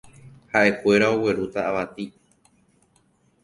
[0.53, 2.05] Ha'ekuéra oguerúta avati